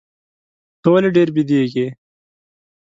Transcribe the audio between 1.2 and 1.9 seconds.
بیدېږې؟